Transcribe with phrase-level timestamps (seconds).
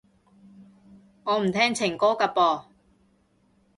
[1.25, 2.63] 我唔聽情歌㗎噃